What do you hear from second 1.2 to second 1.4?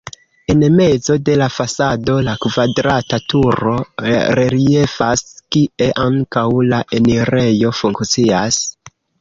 de